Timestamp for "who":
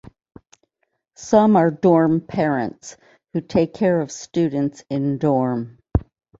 3.33-3.41